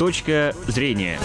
[0.00, 1.18] Точка зрения.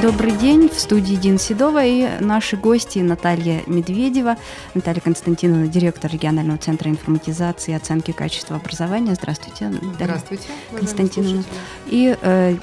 [0.00, 0.70] Добрый день.
[0.70, 4.38] В студии Дин Седова и наши гости Наталья Медведева,
[4.72, 9.14] Наталья Константиновна, директор регионального центра информатизации и оценки качества образования.
[9.16, 11.44] Здравствуйте, Наталья Здравствуйте, Константиновна.
[11.88, 12.56] И э,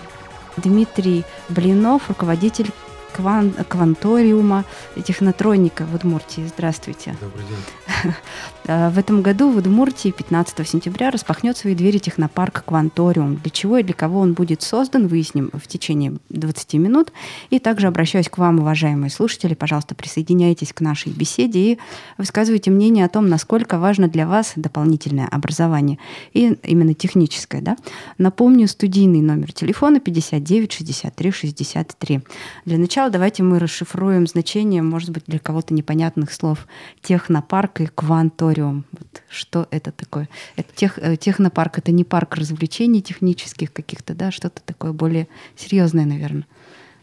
[0.57, 2.71] Дмитрий Блинов, руководитель
[3.19, 4.63] кван кванториума
[5.03, 6.47] технотроника в Удмуртии.
[6.47, 7.17] Здравствуйте.
[7.19, 8.13] Добрый день.
[8.69, 13.37] В этом году в Удмуртии 15 сентября распахнет свои двери технопарк «Кванториум».
[13.37, 17.11] Для чего и для кого он будет создан, выясним в течение 20 минут.
[17.49, 21.79] И также обращаюсь к вам, уважаемые слушатели, пожалуйста, присоединяйтесь к нашей беседе и
[22.19, 25.97] высказывайте мнение о том, насколько важно для вас дополнительное образование,
[26.33, 27.61] и именно техническое.
[27.61, 27.75] Да?
[28.19, 32.21] Напомню, студийный номер телефона 59 63 63.
[32.65, 36.67] Для начала давайте мы расшифруем значение, может быть, для кого-то непонятных слов
[37.01, 38.85] технопарк и кванториум.
[38.91, 40.29] Вот что это такое?
[40.55, 46.05] Это тех, э, технопарк это не парк развлечений технических каких-то, да, что-то такое более серьезное,
[46.05, 46.45] наверное.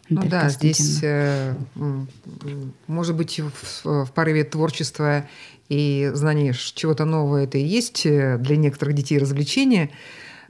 [0.09, 1.53] Ну да, здесь, э,
[2.87, 5.27] может быть, в, в порыве творчества
[5.69, 9.89] и знания чего-то нового это и есть э, для некоторых детей развлечение,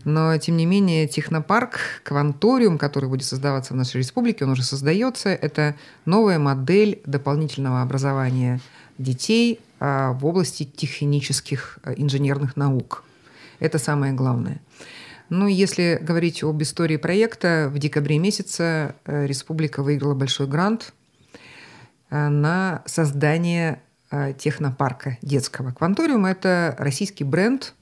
[0.03, 5.30] но, тем не менее, технопарк, кванториум, который будет создаваться в нашей республике, он уже создается,
[5.30, 8.59] это новая модель дополнительного образования
[8.98, 13.03] детей а, в области технических а, инженерных наук.
[13.59, 14.62] Это самое главное.
[15.30, 20.94] Ну, если говорить об истории проекта, в декабре месяце э, республика выиграла большой грант
[22.09, 23.81] на создание
[24.38, 25.73] технопарка детского.
[25.73, 27.73] Кванториум– это российский бренд.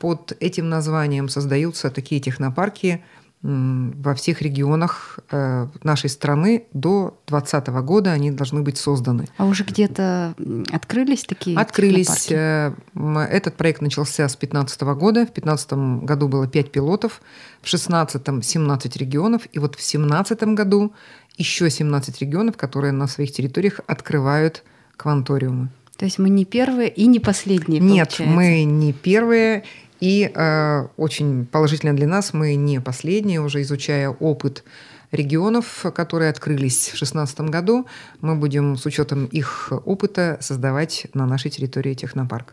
[0.00, 3.04] Под этим названием создаются такие технопарки–
[3.44, 9.26] во всех регионах э, нашей страны до 2020 года они должны быть созданы.
[9.36, 10.34] А уже где-то
[10.72, 12.32] открылись такие Открылись.
[12.32, 15.26] Э, этот проект начался с 2015 года.
[15.26, 15.72] В 2015
[16.04, 17.20] году было 5 пилотов,
[17.60, 20.94] в 2016 17 регионов, и вот в 2017 году
[21.36, 24.64] еще 17 регионов, которые на своих территориях открывают
[24.96, 25.68] кванториумы.
[26.04, 27.80] То есть мы не первые и не последние.
[27.80, 28.24] Нет, получается.
[28.24, 29.64] мы не первые
[30.00, 34.64] и э, очень положительно для нас, мы не последние, уже изучая опыт
[35.12, 37.86] регионов, которые открылись в 2016 году,
[38.20, 42.52] мы будем с учетом их опыта создавать на нашей территории технопарк.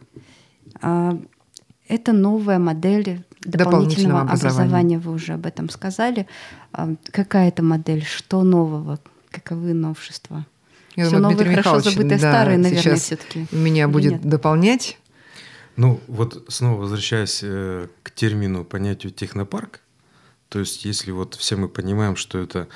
[0.81, 1.19] А,
[1.89, 4.59] это новая модель дополнительного, дополнительного образования.
[4.59, 6.25] образования, вы уже об этом сказали.
[6.71, 8.05] А, какая это модель?
[8.05, 8.97] Что нового?
[9.29, 10.45] Каковы новшества?
[10.95, 13.47] Я Все думаю, новое, Дмитрий хорошо забытое да, старое, наверное, все-таки.
[13.51, 14.21] Меня будет нет?
[14.21, 14.97] дополнять.
[15.77, 19.81] Ну, вот снова возвращаясь э, к термину, понятию технопарк,
[20.49, 22.67] то есть если вот все мы понимаем, что это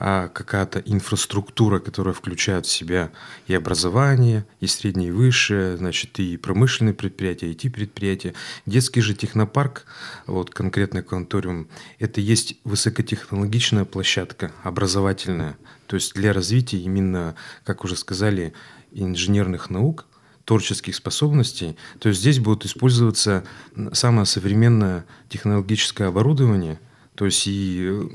[0.00, 3.12] а, какая-то инфраструктура, которая включает в себя
[3.46, 8.34] и образование, и среднее и высшее, значит, и промышленные предприятия, и IT-предприятия.
[8.66, 9.84] Детский же технопарк,
[10.26, 11.68] вот конкретно конториум,
[12.00, 15.56] это есть высокотехнологичная площадка, образовательная,
[15.92, 18.54] то есть для развития именно, как уже сказали,
[18.92, 20.06] инженерных наук,
[20.46, 23.44] творческих способностей, то есть здесь будут использоваться
[23.92, 26.80] самое современное технологическое оборудование,
[27.14, 28.08] то есть и э,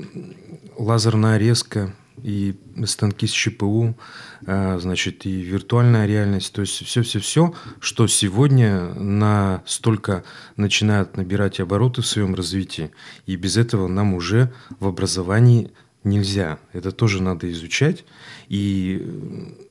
[0.76, 3.96] лазерная резка, и станки с ЧПУ,
[4.44, 10.24] э, значит, и виртуальная реальность, то есть все-все-все, что сегодня настолько
[10.56, 12.90] начинает набирать обороты в своем развитии,
[13.26, 15.70] и без этого нам уже в образовании
[16.08, 16.58] нельзя.
[16.72, 18.04] Это тоже надо изучать,
[18.48, 19.64] и э,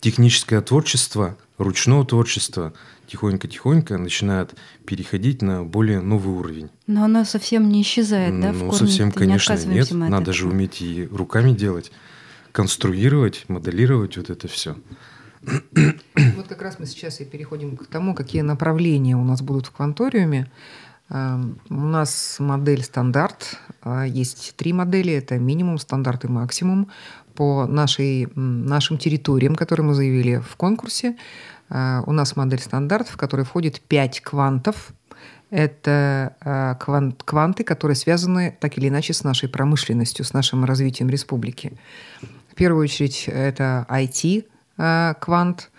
[0.00, 2.72] техническое творчество, ручное творчество
[3.06, 4.54] тихонько-тихонько начинает
[4.86, 6.70] переходить на более новый уровень.
[6.86, 8.52] Но оно совсем не исчезает, да?
[8.52, 9.90] Ну, совсем, конечно, не нет.
[9.90, 11.92] Надо же уметь и руками делать,
[12.52, 14.76] конструировать, моделировать вот это все.
[15.42, 19.72] Вот как раз мы сейчас и переходим к тому, какие направления у нас будут в
[19.72, 20.50] кванториуме.
[21.10, 23.58] У нас модель стандарт.
[23.82, 25.12] А, есть три модели.
[25.12, 26.88] Это минимум, стандарт и максимум
[27.34, 31.16] по нашей, нашим территориям, которые мы заявили в конкурсе.
[31.68, 34.92] А, у нас модель стандарт, в которой входит 5 квантов.
[35.50, 41.74] Это а, кванты, которые связаны так или иначе с нашей промышленностью, с нашим развитием республики.
[42.50, 45.70] В первую очередь это IT-квант,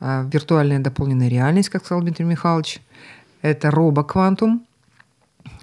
[0.00, 2.82] виртуальная дополненная реальность, как сказал Дмитрий Михайлович.
[3.40, 4.66] Это робоквантум,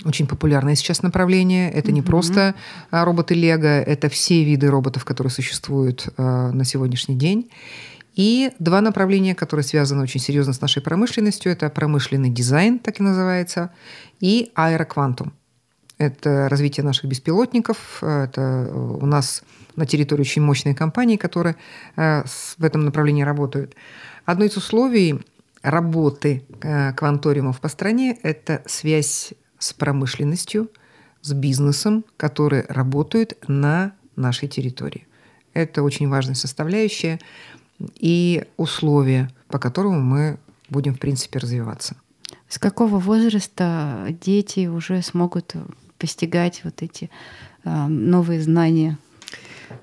[0.06, 1.72] очень популярное сейчас направление.
[1.72, 2.56] Это не просто
[2.90, 7.50] а, роботы Лего, это все виды роботов, которые существуют а, на сегодняшний день.
[8.16, 11.52] И два направления, которые связаны очень серьезно с нашей промышленностью.
[11.52, 13.72] Это промышленный дизайн, так и называется,
[14.20, 15.34] и аэроквантум.
[15.98, 18.04] Это развитие наших беспилотников.
[18.04, 19.44] Это у нас
[19.76, 21.56] на территории очень мощные компании, которые
[21.96, 22.26] а,
[22.58, 23.76] в этом направлении работают.
[24.26, 25.22] Одно из условий
[25.62, 26.44] работы
[26.96, 30.70] кванториумов по стране– это связь с промышленностью,
[31.22, 35.08] с бизнесом, который работает на нашей территории.
[35.54, 37.20] Это очень важная составляющая
[37.96, 41.96] и условия, по которому мы будем, в принципе, развиваться.
[42.50, 45.56] С какого возраста дети уже смогут
[45.98, 47.10] постигать вот эти
[47.64, 48.98] э, новые знания?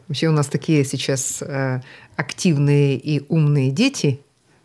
[0.08, 1.82] Вообще у нас такие сейчас э,
[2.16, 4.20] активные и умные дети,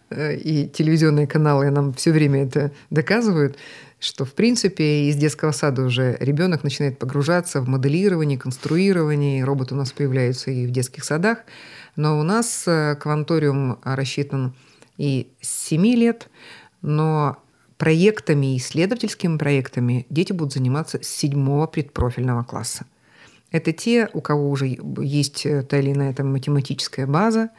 [0.09, 3.57] э, и телевизионные каналы нам все время это доказывают,
[4.03, 9.77] что, в принципе, из детского сада уже ребенок начинает погружаться в моделирование, конструирование, роботы у
[9.77, 11.39] нас появляются и в детских садах,
[11.95, 14.55] но у нас э, кванториум рассчитан
[14.97, 16.27] и с 7 лет,
[16.81, 17.37] но
[17.77, 22.85] проектами, исследовательскими проектами дети будут заниматься с седьмого предпрофильного класса.
[23.51, 27.51] Это те, у кого уже есть э, та или иная там, математическая база,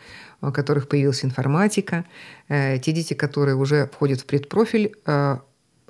[0.43, 2.05] у которых появилась информатика,
[2.49, 4.95] э, те дети, которые уже входят в предпрофиль,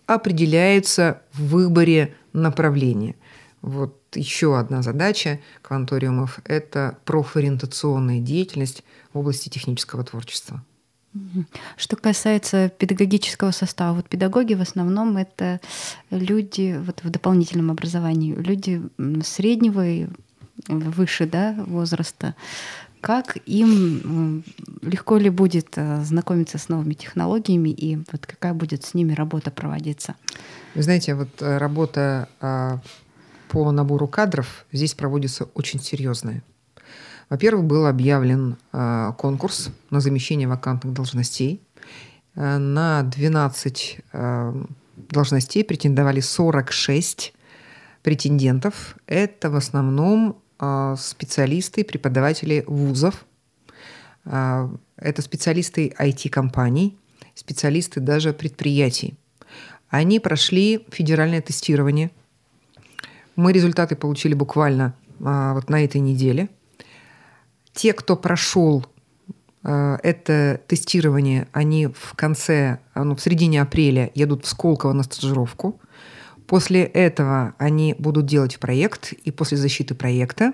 [0.06, 3.16] определяются в выборе направления.
[3.62, 10.62] Вот еще одна задача кванториумов– это профориентационная деятельность в области технического творчества.
[11.76, 15.60] Что касается педагогического состава, вот педагоги в основном это
[16.10, 18.82] люди вот в дополнительном образовании, люди
[19.22, 20.08] среднего и
[20.68, 22.34] выше да, возраста.
[23.04, 24.42] Как им
[24.80, 29.50] легко ли будет э, знакомиться с новыми технологиями и вот какая будет с ними работа
[29.50, 30.14] проводиться?
[30.74, 32.80] Вы знаете, вот э, работа а,
[33.50, 36.42] по набору кадров здесь проводится очень серьезная.
[37.28, 41.60] Во-первых, был объявлен а, конкурс на замещение вакантных должностей.
[42.36, 44.00] Э, на 12
[45.10, 47.34] должностей претендовали 46
[48.02, 48.96] претендентов.
[49.06, 50.38] Это в основном
[50.96, 53.24] специалисты, преподаватели вузов.
[54.24, 56.96] А, это специалисты IT-компаний,
[57.34, 59.14] специалисты даже предприятий.
[59.88, 62.10] Они прошли федеральное тестирование.
[63.36, 66.48] Мы результаты получили буквально а, вот на этой неделе.
[67.72, 68.86] Те, кто прошел
[69.62, 75.80] это тестирование, они в конце, ну, в середине апреля едут в Сколково на стажировку.
[76.46, 80.52] После этого они будут делать проект, и после защиты проекта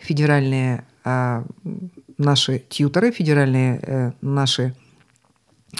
[0.00, 1.44] федеральные а,
[2.18, 4.74] наши тьюторы, федеральные э, наши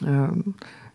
[0.02, 0.32] э,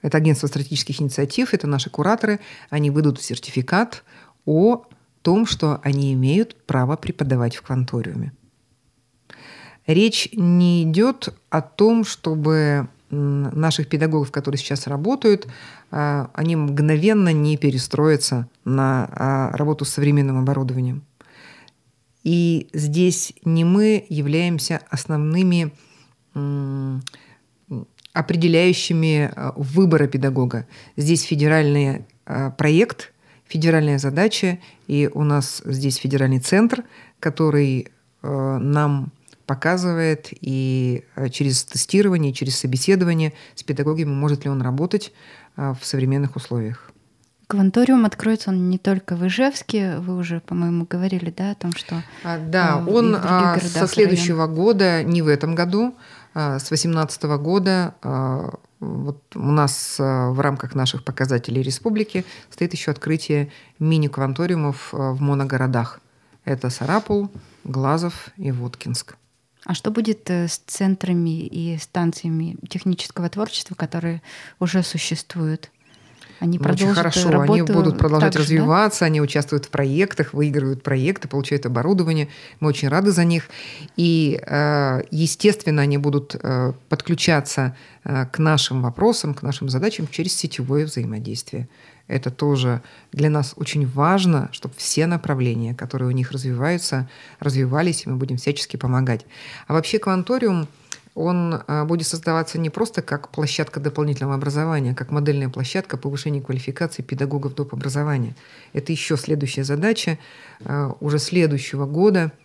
[0.02, 2.40] это агентство стратегических инициатив, это наши кураторы,
[2.70, 4.04] они выдадут сертификат
[4.46, 4.86] о
[5.22, 8.34] том, что они имеют право преподавать в кванториуме.
[9.88, 15.48] Речь не идет о том, чтобы наших педагогов, которые сейчас работают,
[15.92, 21.04] а, они мгновенно не перестроятся на а, работу с современным оборудованием.
[22.24, 25.74] И здесь не мы являемся основными
[28.14, 30.68] определяющими а, выбора педагога.
[30.98, 32.06] Здесь федеральный
[32.58, 33.14] проект,
[33.46, 36.86] федеральная задача, и у нас здесь федеральный центр,
[37.20, 37.90] который
[38.22, 39.12] нам
[39.46, 45.12] показывает и э, через тестирование, через собеседование с педагогами, может ли он работать
[45.58, 46.94] э, в современных условиях.
[47.48, 52.02] Кванториум откроется он не только в Ижевске, вы уже, по-моему, говорили, да, о том, что...
[52.24, 55.96] А, да, э, он а, со следующего года, не в этом году,
[56.34, 62.92] а, с 2018 года а, вот у нас в рамках наших показателей республики стоит еще
[62.92, 66.02] открытие мини-кванториумов в моногородах.
[66.44, 67.30] Это Сарапул,
[67.64, 69.16] Глазов и Воткинск.
[69.66, 74.22] А что будет э, с центрами и станциями технического творчества, которые
[74.60, 75.72] уже существуют?
[76.40, 79.06] Они ну, Очень хорошо, работу они будут продолжать также, развиваться, да?
[79.06, 82.28] они участвуют в проектах, выигрывают проекты, получают оборудование.
[82.60, 83.50] Мы очень рады за них.
[83.96, 90.84] И, э, естественно, они будут э, подключаться к нашим вопросам, к нашим задачам через сетевое
[90.86, 91.70] взаимодействие.
[92.14, 98.10] Это тоже для нас очень важно, чтобы все направления, которые у них развиваются, развивались, и
[98.10, 99.26] мы будем всячески помогать.
[99.66, 100.68] А вообще кванториум,
[101.16, 107.02] он а, будет создаваться не просто как площадка дополнительного образования, как модельная площадка повышения квалификации
[107.02, 107.74] педагогов доп.
[107.74, 108.36] образования.
[108.74, 110.20] Это еще следующая задача
[110.64, 112.32] а, уже следующего года–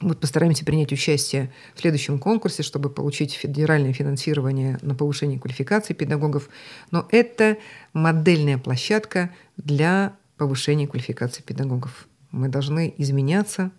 [0.00, 6.48] мы постараемся принять участие в следующем конкурсе, чтобы получить федеральное финансирование на повышение квалификации педагогов.
[6.90, 7.58] Но это
[7.92, 12.08] модельная площадка для повышения квалификации педагогов.
[12.30, 13.70] Мы должны изменяться,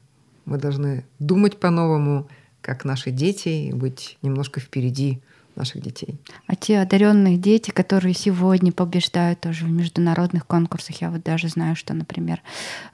[0.46, 2.28] мы должны думать по-новому,
[2.62, 5.22] как наши дети, и быть немножко впереди
[5.60, 6.20] наших детей.
[6.48, 11.76] А те одаренные дети, которые сегодня побеждают тоже в международных конкурсах, я вот даже знаю,
[11.76, 12.42] что, например,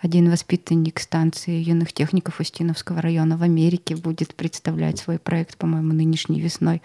[0.02, 6.42] один воспитанник станции юных техников Устиновского района в Америке будет представлять свой проект, по-моему, нынешней
[6.42, 6.82] весной.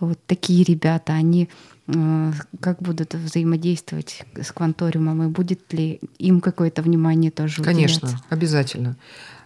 [0.00, 1.48] Вот такие ребята, они
[1.88, 8.26] э, как будут взаимодействовать с кванториумом, и будет ли им какое-то внимание тоже Конечно, уделяться?
[8.30, 8.96] обязательно.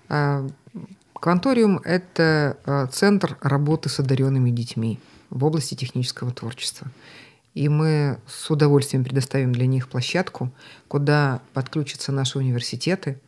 [0.09, 0.47] А,
[1.14, 4.99] Кванториум— это а, центр работы с одаренными детьми
[5.32, 6.88] в области технического творчества.
[7.54, 10.52] И мы с удовольствием предоставим для них площадку,
[10.88, 13.20] куда подключатся наши университеты,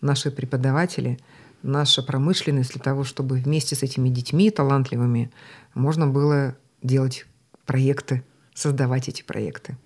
[0.00, 1.18] наши преподаватели,
[1.62, 5.30] наша промышленность для того, чтобы вместе с этими детьми талантливыми
[5.74, 7.26] можно было делать
[7.66, 8.24] проекты,
[8.54, 9.76] создавать эти проекты.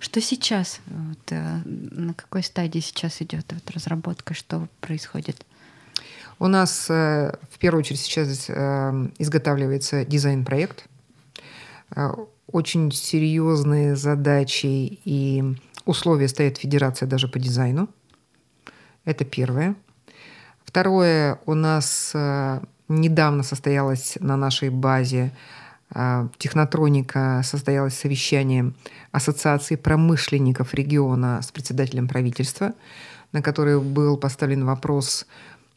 [0.00, 0.80] Что сейчас?
[0.86, 4.34] Вот, э, на какой стадии сейчас идет вот разработка?
[4.34, 5.46] Что происходит?
[6.38, 10.86] У нас э, в первую очередь сейчас э, изготавливается дизайн-проект.
[11.94, 12.10] Э,
[12.46, 15.42] очень серьезные задачи и
[15.86, 17.88] условия стоит Федерация даже по дизайну.
[19.06, 19.76] Это первое.
[20.64, 22.12] Второе, у нас
[22.88, 25.32] недавно состоялось на нашей базе
[26.38, 28.72] технотроника состоялось совещание
[29.12, 32.74] Ассоциации промышленников региона с председателем правительства,
[33.32, 35.26] на которое был поставлен вопрос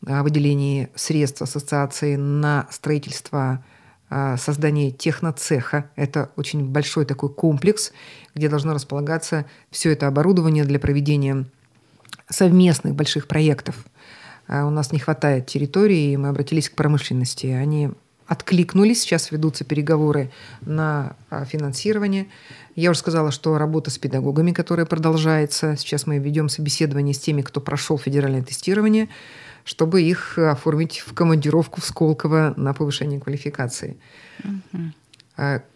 [0.01, 3.63] выделении средств ассоциации на строительство
[4.09, 5.89] а, создание техноцеха.
[5.95, 7.91] Это очень большой такой комплекс,
[8.33, 11.45] где должно располагаться все это оборудование для проведения
[12.29, 13.85] совместных больших проектов.
[14.47, 17.47] А, у нас не хватает территории, и мы обратились к промышленности.
[17.47, 17.91] Они
[18.25, 22.27] откликнулись, сейчас ведутся переговоры на а, финансирование.
[22.75, 25.75] Я уже сказала, что работа с педагогами, которая продолжается.
[25.77, 29.09] Сейчас мы ведем собеседование с теми, кто прошел федеральное тестирование
[29.63, 33.97] чтобы их оформить в командировку в Сколково на повышение квалификации.
[34.43, 34.81] Угу.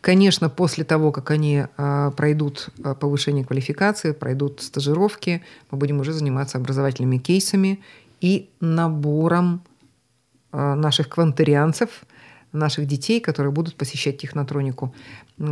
[0.01, 6.11] Конечно, после того, как они а, пройдут а, повышение квалификации, пройдут стажировки, мы будем уже
[6.11, 7.81] заниматься образовательными кейсами
[8.19, 9.63] и набором
[10.51, 12.03] наших квантарианцев,
[12.53, 14.93] наших детей, которые будут посещать технотронику,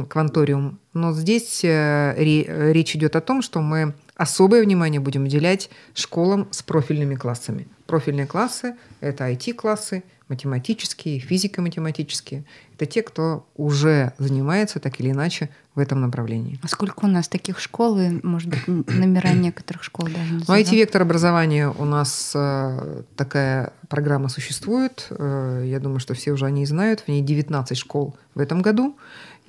[0.08, 0.80] кванториум.
[0.94, 6.62] Но здесь э, речь идет о том, что мы особое внимание будем уделять школам с
[6.62, 7.68] профильными классами.
[7.92, 12.46] Профильные классы– это IT-классы, математические, физико-математические.
[12.76, 16.58] Это те, кто уже занимается так или иначе в этом направлении.
[16.64, 21.02] А сколько у нас таких школ и, может быть, номера некоторых школ даже Ну, IT-вектор
[21.02, 25.08] образования у нас э, такая программа существует.
[25.10, 27.02] Э, я думаю, что все уже о ней знают.
[27.02, 28.98] В ней 19 школ в этом году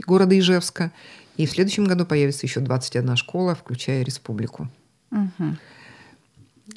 [0.04, 0.90] города Ижевска.
[1.36, 4.68] И в следующем году появится еще 21 школа, включая республику.
[5.12, 5.56] Угу.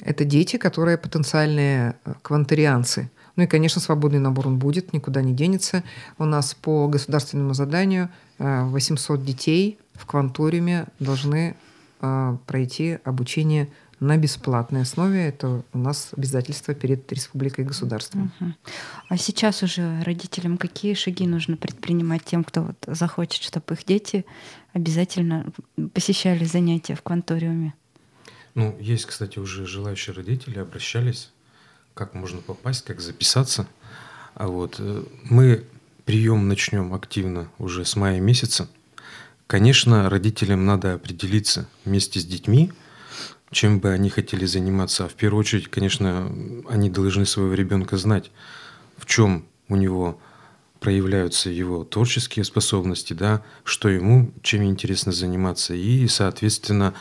[0.00, 3.10] Это дети, которые потенциальные э, квантарианцы.
[3.36, 5.84] Ну и, конечно, свободный набор он будет, никуда не денется.
[6.18, 11.56] У нас по государственному заданию 800 э, детей в кванториуме должны
[12.00, 13.68] э, пройти обучение
[14.00, 15.28] на бесплатной основе.
[15.28, 18.32] Это у нас обязательство перед республикой и государством.
[18.40, 18.50] Угу.
[19.08, 24.26] А сейчас уже родителям какие шаги нужно предпринимать тем, кто вот захочет, чтобы их дети
[24.72, 25.46] обязательно
[25.94, 27.74] посещали занятия в кванториуме?
[28.56, 31.30] Ну, есть, кстати, уже желающие родители обращались,
[31.92, 33.68] как можно попасть, как записаться.
[34.34, 35.64] А вот э, мы
[36.06, 38.66] прием начнем активно уже с мая месяца.
[39.46, 42.72] Конечно, родителям надо определиться вместе с детьми,
[43.50, 45.04] чем бы они хотели заниматься.
[45.04, 46.32] А в первую очередь, конечно,
[46.70, 48.30] они должны своего ребенка знать,
[48.96, 50.18] в чем у него
[50.80, 55.74] проявляются его творческие способности, да, что ему, чем интересно заниматься.
[55.74, 56.94] И, соответственно,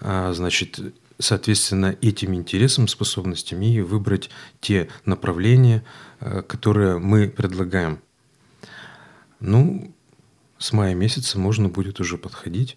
[0.00, 0.80] значит,
[1.18, 5.84] соответственно, этим интересам, способностям и выбрать те направления,
[6.20, 8.00] а, которые мы предлагаем.
[9.40, 9.94] Ну,
[10.58, 12.76] с мая месяца можно будет уже подходить.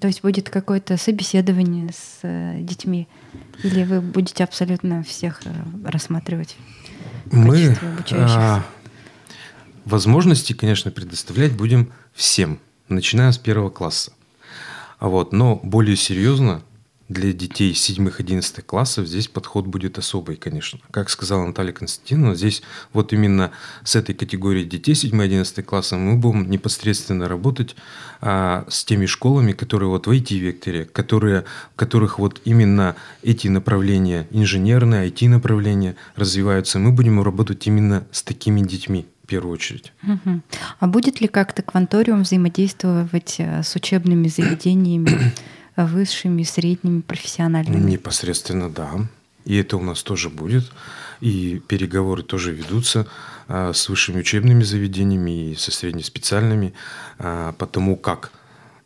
[0.00, 3.08] То есть будет какое-то собеседование с э, детьми?
[3.64, 5.50] Или вы будете абсолютно всех э,
[5.84, 6.56] рассматривать
[7.32, 7.76] Мы
[8.12, 8.64] а,
[9.84, 14.12] возможности, конечно, предоставлять будем всем, начиная с первого класса.
[14.98, 16.62] А вот, но более серьезно
[17.08, 20.78] для детей 7-11 классов здесь подход будет особый, конечно.
[20.90, 22.62] Как сказала Наталья Константиновна, здесь
[22.92, 23.50] вот именно
[23.82, 27.76] с этой категорией детей 7-11 класса мы будем непосредственно работать
[28.20, 34.26] а, с теми школами, которые вот в IT-векторе, которые, в которых вот именно эти направления,
[34.30, 36.78] инженерные, IT-направления развиваются.
[36.78, 39.92] Мы будем работать именно с такими детьми первую очередь.
[40.02, 40.40] Угу.
[40.80, 45.32] А будет ли как-то кванториум взаимодействовать э, с учебными заведениями,
[45.76, 47.90] высшими, средними, профессиональными?
[47.90, 48.90] Непосредственно, да.
[49.44, 50.70] И это у нас тоже будет.
[51.20, 53.06] и переговоры тоже ведутся
[53.48, 56.74] а, с высшими учебными заведениями и со среднеспециальными,
[57.18, 58.30] а, потому как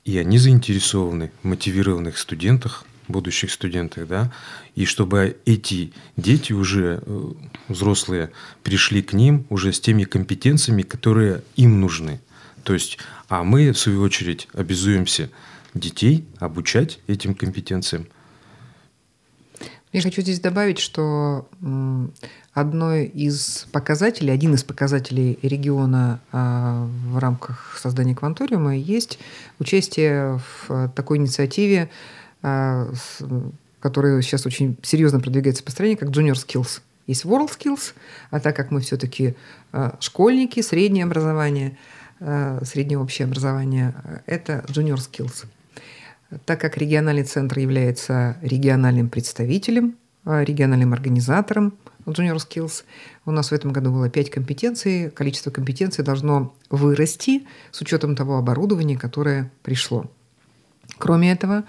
[0.04, 4.32] и они заинтересованы в мотивированных студентах, будущих студентах, да,
[4.74, 7.32] и чтобы эти дети уже э,
[7.68, 8.30] взрослые
[8.62, 12.20] пришли к ним уже с теми компетенциями, которые им нужны.
[12.64, 15.30] То есть, а мы, в свою очередь, обязуемся
[15.74, 18.06] детей обучать этим компетенциям.
[19.92, 21.50] Я хочу здесь добавить, что
[22.54, 29.18] одной из показателей, один из показателей региона а, в рамках создания кванториума есть
[29.58, 31.90] участие в такой инициативе,
[32.42, 32.92] а,
[33.80, 36.80] которая сейчас очень серьезно продвигается по стране, как Junior Skills.
[37.06, 37.94] Есть World Skills,
[38.30, 39.34] а так как мы все-таки
[39.72, 41.76] а, школьники, среднее образование,
[42.62, 43.94] среднее общее образование,
[44.26, 45.46] это Junior Skills–
[46.46, 51.74] так как региональный центр является региональным представителем, а, региональным организатором
[52.06, 52.84] Junior Skills,
[53.26, 55.10] у нас в этом году было 5 компетенций.
[55.10, 60.10] Количество компетенций должно вырасти с учетом того оборудования, которое пришло.
[60.98, 61.64] Кроме этого, а,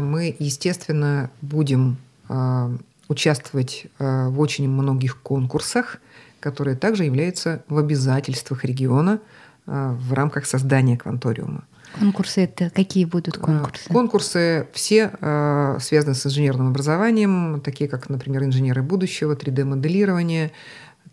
[0.00, 1.96] мы, естественно, будем
[2.28, 2.70] а,
[3.08, 5.98] участвовать в очень многих конкурсах,
[6.40, 9.20] которые также являются в обязательствах региона
[9.66, 11.64] в рамках создания кванториума.
[11.98, 13.88] Конкурсы это какие будут конкурсы?
[13.88, 20.52] Конкурсы все э, связаны с инженерным образованием, такие как, например, инженеры будущего, 3D-моделирование.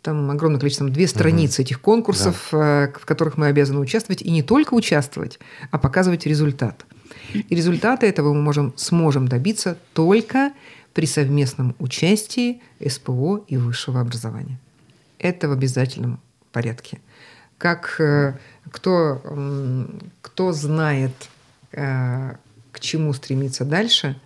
[0.01, 1.65] Там огромное количество, две страницы угу.
[1.65, 2.85] этих конкурсов, да.
[2.85, 4.21] э, в которых мы обязаны участвовать.
[4.21, 5.39] И не только участвовать,
[5.71, 6.85] а показывать результат.
[7.33, 10.51] И результаты этого мы можем, сможем добиться только
[10.93, 14.57] при совместном участии СПО и высшего образования.
[15.17, 16.19] Это в обязательном
[16.51, 16.99] порядке.
[17.57, 18.37] Как э,
[18.71, 19.21] кто,
[20.21, 21.13] кто знает,
[21.71, 22.35] э,
[22.71, 24.19] к чему стремиться дальше,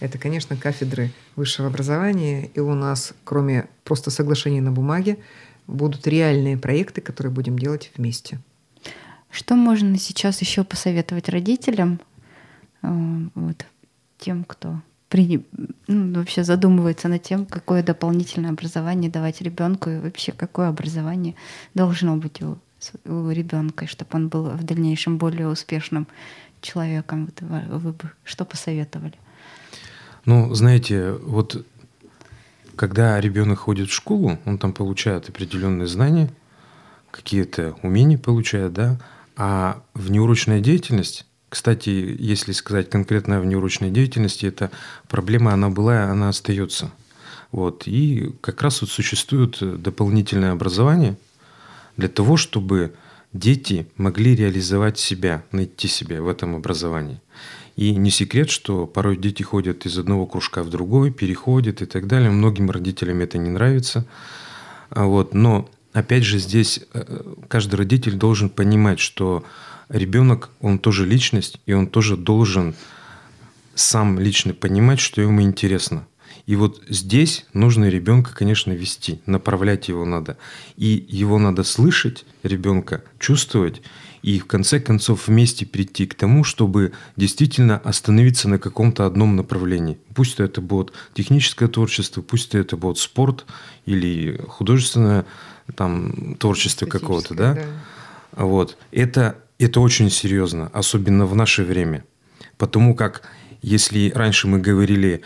[0.00, 2.50] это, конечно, кафедры высшего образования.
[2.54, 5.18] И у нас, кроме просто соглашений на бумаге,
[5.66, 8.38] будут реальные проекты, которые будем делать вместе.
[9.30, 12.00] Что можно сейчас еще посоветовать родителям,
[12.82, 13.66] вот,
[14.18, 15.46] тем, кто при,
[15.86, 21.34] ну, вообще задумывается над тем, какое дополнительное образование давать ребенку и вообще какое образование
[21.74, 22.58] должно быть у
[23.04, 26.06] у ребенка, чтобы он был в дальнейшем более успешным
[26.60, 27.28] человеком.
[27.40, 29.14] Вы бы что посоветовали?
[30.24, 31.66] Ну, знаете, вот
[32.76, 36.30] когда ребенок ходит в школу, он там получает определенные знания,
[37.10, 38.98] какие-то умения получает, да,
[39.36, 44.70] а внеурочная деятельность, кстати, если сказать конкретно о внеурочной деятельности, эта
[45.08, 46.90] проблема, она была, она остается.
[47.52, 47.86] Вот.
[47.86, 51.16] И как раз вот существует дополнительное образование–
[51.98, 52.94] для того, чтобы
[53.34, 57.20] дети могли реализовать себя, найти себя в этом образовании.
[57.76, 62.06] И не секрет, что порой дети ходят из одного кружка в другой, переходят и так
[62.06, 62.30] далее.
[62.30, 64.06] Многим родителям это не нравится.
[64.90, 65.34] А вот.
[65.34, 69.44] Но опять же здесь э, каждый родитель должен понимать, что
[69.88, 72.74] ребенок, он тоже личность, и он тоже должен
[73.74, 76.06] сам лично понимать, что ему интересно.
[76.46, 80.38] И вот здесь нужно ребенка, конечно, вести, направлять его надо.
[80.76, 83.82] И его надо слышать, ребенка, чувствовать,
[84.22, 89.98] и в конце концов вместе прийти к тому, чтобы действительно остановиться на каком-то одном направлении.
[90.14, 93.46] Пусть это будет техническое творчество, пусть это будет спорт
[93.86, 95.24] или художественное
[95.76, 97.54] там, творчество какого-то, да?
[97.54, 97.64] да.
[98.32, 98.76] Вот.
[98.90, 102.04] Это, это очень серьезно, особенно в наше время.
[102.56, 103.22] Потому как
[103.60, 105.22] если раньше мы говорили,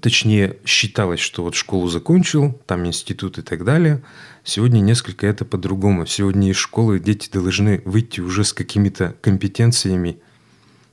[0.00, 4.02] точнее считалось, что вот школу закончил, там институт и так далее,
[4.44, 6.06] сегодня несколько это по-другому.
[6.06, 10.18] Сегодня из школы дети должны выйти уже с какими-то компетенциями,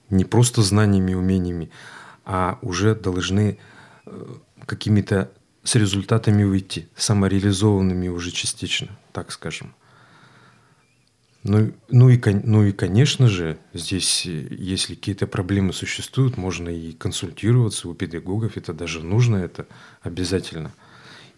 [0.09, 1.69] не просто знаниями, умениями,
[2.25, 3.59] а уже должны
[4.05, 4.25] э,
[4.65, 5.31] какими-то
[5.63, 9.75] с результатами выйти, самореализованными уже частично, так скажем.
[11.43, 16.91] Ну, ну, и, ну и, конечно же, здесь, э, если какие-то проблемы существуют, можно и
[16.91, 18.57] консультироваться у педагогов.
[18.57, 19.65] Это даже нужно, это
[20.01, 20.71] обязательно.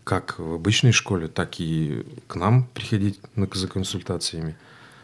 [0.04, 3.20] Как в обычной школе, так и к нам приходить
[3.54, 4.56] за консультациями.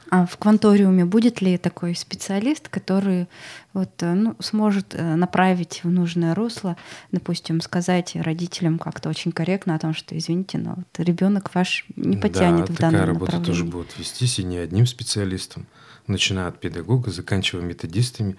[0.09, 3.27] А в кванториуме будет ли такой специалист, который
[3.73, 6.77] вот, э, ну, сможет э, направить в нужное русло,
[7.11, 12.17] допустим, сказать родителям как-то очень корректно о том, что, извините, но вот ребенок ваш не
[12.17, 15.65] потянет да, в данном такая работа тоже будет вестись и не одним специалистом,
[16.07, 18.37] начиная от педагога, заканчивая методистами,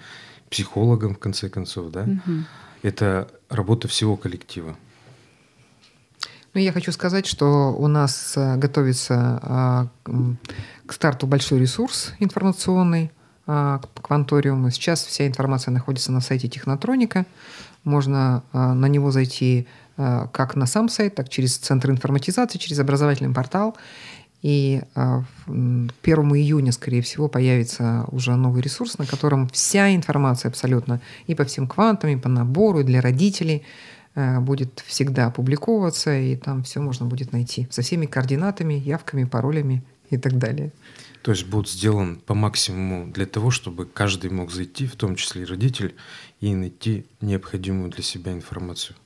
[0.50, 2.02] психологом, в конце концов, да.
[2.02, 2.33] Угу.
[2.83, 4.76] Это работа всего коллектива.
[6.54, 9.88] Ну, я хочу сказать, что у нас э, готовится а,
[10.88, 13.12] к старту большой ресурс информационный
[13.44, 14.70] кванториума.
[14.70, 17.27] Сейчас вся информация находится на сайте Технотроника.
[17.85, 23.77] Можно на него зайти как на сам сайт, так через Центр информатизации, через образовательный портал.
[24.42, 31.35] И 1 июня, скорее всего, появится уже новый ресурс, на котором вся информация абсолютно и
[31.35, 33.64] по всем квантам, и по набору, и для родителей
[34.14, 40.16] будет всегда опубликовываться, и там все можно будет найти со всеми координатами, явками, паролями и
[40.16, 40.71] так далее.
[41.23, 45.42] То есть будет сделан по максимуму для того, чтобы каждый мог зайти, в том числе
[45.42, 45.94] и родитель,
[46.40, 48.97] и найти необходимую для себя информацию.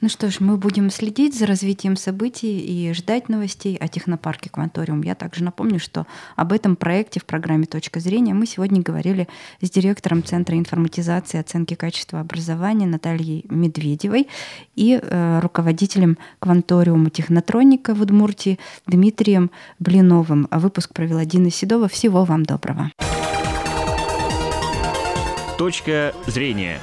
[0.00, 5.02] Ну что ж, мы будем следить за развитием событий и ждать новостей о технопарке Кванториум.
[5.02, 9.28] Я также напомню, что об этом проекте в программе «Точка зрения» мы сегодня говорили
[9.60, 14.28] с директором Центра информатизации и оценки качества образования Натальей Медведевой
[14.74, 20.48] и э, руководителем Кванториума технотроника в Удмуртии Дмитрием Блиновым.
[20.50, 21.88] А выпуск провела Дина Седова.
[21.88, 22.90] Всего вам доброго.
[25.58, 26.80] Точка зрения.